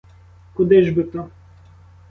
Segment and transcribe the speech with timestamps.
[0.53, 1.27] Куди ж би то?